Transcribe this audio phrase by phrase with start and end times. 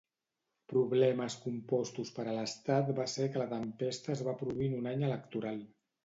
[0.71, 4.89] Problemes compostos per a l'estat va ser que la tempesta es va produir en un
[4.93, 5.61] any electoral.